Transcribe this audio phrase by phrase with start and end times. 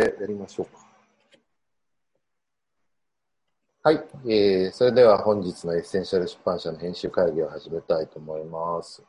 [0.00, 0.86] でやりましょうか。
[3.82, 9.02] はい、えー、それでは本日のエッセンシャル出版社の編集会議を始めたいと思います。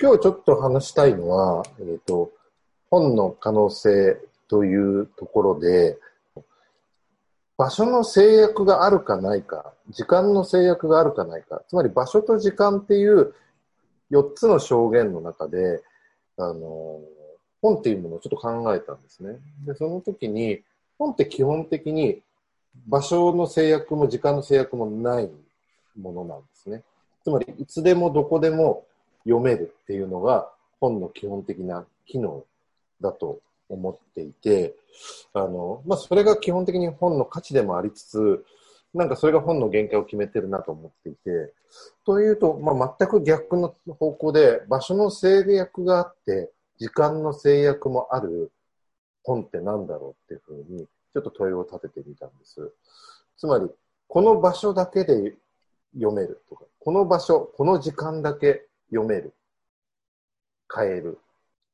[0.00, 2.30] 今日ちょっと話したいのは、えっ、ー、と、
[2.90, 4.18] 本の可能性
[4.48, 5.98] というところで、
[7.56, 13.34] 場所の制約があるかないか、時間の制約があるかないか、つまり場所と時間っていう
[14.10, 15.82] 4つの象限の中で、
[16.36, 17.00] あの、
[17.62, 19.38] 本っていうものをちょっと考えたんですね。
[19.66, 20.62] で、その時に、
[20.98, 22.20] 本って基本的に
[22.86, 25.30] 場所の制約も時間の制約もない
[25.98, 26.82] ものなんですね。
[27.24, 28.84] つまり、いつでもどこでも
[29.24, 32.44] 読めるっていうのが本の基本的な機能
[33.00, 34.74] だと思っていて、
[35.34, 38.44] あの、まあ、それが基本的に本の価値でもありつつ、
[38.92, 41.52] なんかそれが本の限界を決めてるなと思っていて、
[42.04, 48.50] というと、まあ、全く逆の方向で、場所の制約があって、時間の制約もある
[49.22, 52.72] 本って何だろうっていうふうに、ちょっと問いを立ててみたんです。
[53.36, 53.70] つまり、
[54.08, 55.36] この場所だけで
[55.94, 59.34] 読めるとか、この場所、この時間だけ読める、
[60.68, 61.18] 買える、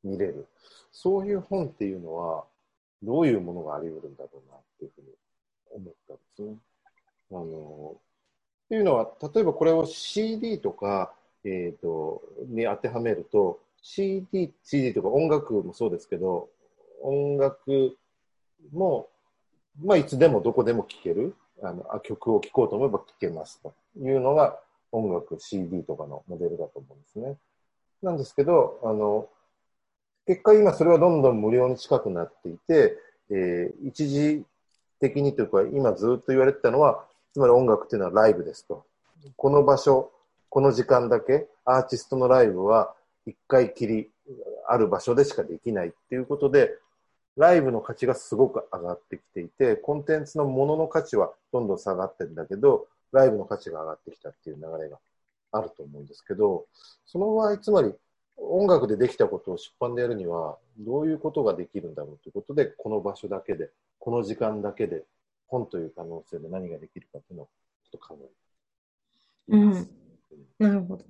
[0.02, 0.48] 見れる。
[0.90, 2.44] そういう本っていうのは、
[3.02, 5.08] どういうものがあり得るんだろうなっていうふうに
[5.70, 6.56] 思ったんですね。
[7.30, 16.48] あの、っていうのは、例えばこれを CD とか、えっ、ー、と、に当てはめると、CD、CD とか音楽もそうですけど、
[17.02, 17.96] 音楽
[18.72, 19.08] も、
[19.80, 21.34] まあ、いつでもどこでも聴ける。
[21.62, 24.58] あのあ曲を聴こうと思えば聴けますというのが
[24.92, 27.38] 音楽 CD とかのモデルだと思うんですね。
[28.02, 29.26] なんですけど、あの、
[30.26, 32.98] 結果今それはどんどん無料に近くなっていて、
[33.30, 34.44] えー、一時
[35.00, 38.84] 的にというか今ずっと言われてたのは、つまり音楽っていうのはライブですと。
[39.36, 40.12] この場所、
[40.50, 42.94] この時間だけ、アーティストのライブは
[43.26, 44.10] 一回きり
[44.68, 46.70] ある場所でしかできないっていうことで、
[47.36, 54.98] ライブの価値がすごく上がってきていて、コンテンツのものの価値はどんどん下がってるんだけど、ライブの価値が上がってきたっていう流れが
[55.52, 56.66] あると思うんですけど、
[57.04, 57.92] その場合、つまり
[58.36, 65.04] 音楽でできたことを出版でやるには、どういうことができるんだろうということで、この場所だけで、この時間だけで、
[65.48, 67.48] 本という可能性で何ができるかっていうのを
[67.90, 68.30] ちょっと考えて
[69.48, 69.90] うん。
[70.58, 71.04] なるほど。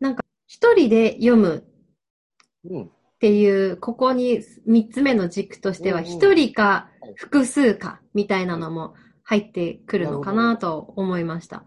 [0.00, 1.64] なんか、一人で読む。
[2.66, 11.64] っていう、ここに三つ目の軸としては、一人か複数かみたいなのも入ってくるのかなと思いました。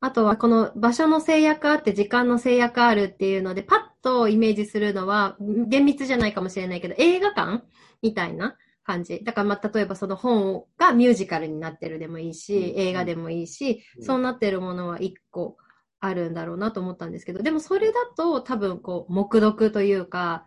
[0.00, 5.36] あとはこの場所の制約あって時間の制約あるっていうので、パッとイメージするのは、
[5.68, 7.64] 厳密じゃないかもしれないけど、映画館
[8.02, 9.22] みたいな感じ。
[9.22, 15.58] だからまあ、例えばその本がミュージカルになってるでもいいし、映画でもいいし、そうなってるものは一個
[16.00, 20.46] あるんだろうなと思ったんですけど、でもそれだと多分こう、目読というか、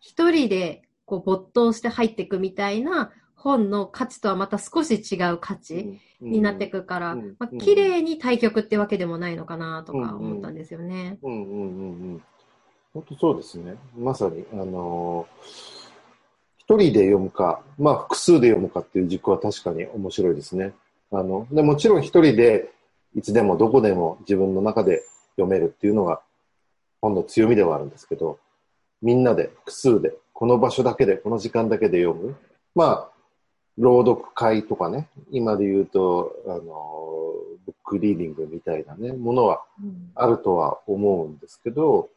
[0.00, 11.18] 一人でこう没頭して入っていくみたいな本の価値とはまた少し違う価値になっていくから、まあ、綺麗に対局ってわけでもないのかなとか思ったんですよね。
[11.22, 11.62] うんうんうんう
[12.16, 12.22] ん。
[12.94, 13.76] 本当そうですね。
[13.96, 15.46] まさに、あのー、
[16.58, 20.72] 一人で読むか、まあ複数で読むかっていう軸は確かに面白いですね。
[21.12, 22.72] あの、でもちろん一人で
[23.16, 25.02] いつでもどこでも自分の中で
[25.36, 26.20] 読めるっていうのが
[27.00, 28.38] 本の強みではあるんですけど、
[29.02, 32.36] みんなで複数で、この場所だけで、この時間だけで読む。
[32.74, 33.10] まあ、
[33.78, 36.60] 朗読会とかね、今で言うと、あの、
[37.64, 39.62] ブックリーディングみたいなね、ものは
[40.14, 42.10] あるとは思うんですけど、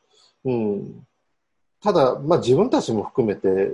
[0.43, 1.05] うん。
[1.81, 3.71] ただ、まあ自分たちも含めて、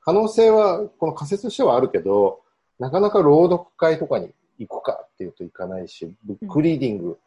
[0.00, 2.40] 可能性は、この仮説としてはあるけど、
[2.78, 7.18] なかなか朗読会とかに行くかっていうと行かないし、ブックリーディング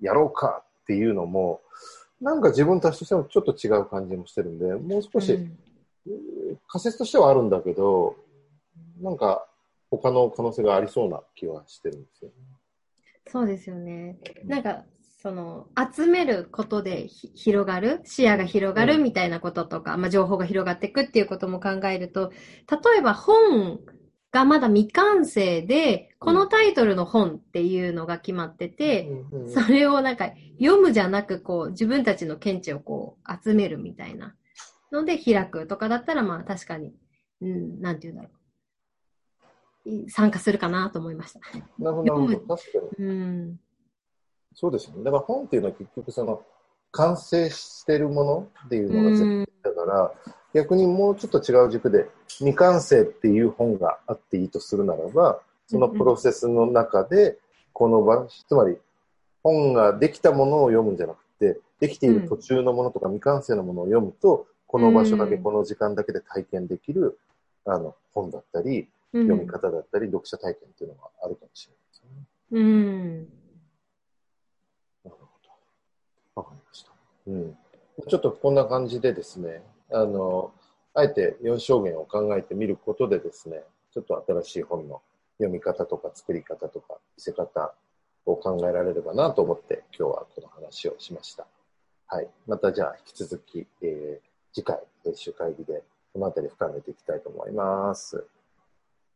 [0.00, 1.60] やろうかっていうのも、
[2.20, 5.48] なんか自分たちとしてもちょっと違う感じもしてるんで、もう少し、
[6.68, 8.16] 仮説としてはあるんだけど、
[9.00, 9.46] なんか
[9.90, 12.34] 他の可能性がありそうな気はしてるんですよね。
[13.28, 14.18] そうですよね。
[14.44, 14.84] なんか、
[15.20, 23.80] その、集めることで広がる、視野が広がるみたいなこととか、うん、まあ、情報が広がっていくっていうことも考えると、例えば本
[24.32, 30.30] がまだ未完成で、このタイトルの本っていうのが決まってて、うん、それをなんか
[30.60, 34.34] 読むじゃなく、こう、自分たちの見地をこう、集めるみたいな
[34.92, 36.94] ので開くとかだったら、まあ確かに、
[37.40, 38.32] うん、なんて言うんだろう。
[40.10, 41.40] 参加するかなと思いました。
[41.78, 42.56] なるほど、確か
[42.98, 43.06] に。
[43.06, 43.60] うん、
[44.54, 45.04] そうですね。
[45.04, 46.42] だから本っていうのは結局その、
[46.90, 50.12] 完成してるものっていうのが絶対だから、
[50.56, 52.08] 逆にもうちょっと違う軸で、
[52.38, 57.36] 未完成っていう本があっていいとするならば、そのプロセスの中で、
[57.74, 58.78] この場、つまり
[59.42, 67.18] 本ができたものを読むんじゃなくて、できている途中のものとか未完成のものを読むと、この場所だけ、この時間だけで体験できる
[67.66, 72.26] あの、本だったり、読み方だったり、読者体験っていうのがあるかもしれないですね。
[72.52, 73.18] うん。
[75.04, 76.40] なるほど。
[76.40, 76.92] わかりました。
[77.26, 77.56] うん。
[78.08, 79.62] ちょっとこんな感じでですね、
[79.92, 80.52] あの、
[80.94, 83.62] あえて4証言を考えてみることでですね、
[83.92, 85.02] ちょっと新しい本の
[85.38, 87.74] 読み方とか作り方とか見せ方
[88.24, 91.46] を考えられればなと思って今日はこの話をしました。
[92.06, 92.28] はい。
[92.46, 98.26] またじゃあ引き続き、えー、次回編集会議でこの辺り深めていきたいと思います。